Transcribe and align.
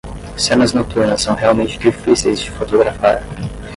Cenas 0.35 0.73
noturnas 0.73 1.21
são 1.21 1.35
realmente 1.35 1.77
difíceis 1.77 2.39
de 2.39 2.49
fotografar 2.49 3.21